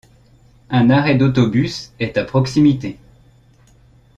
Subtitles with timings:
[0.71, 2.97] Un arrêt d'autobus est à proximité.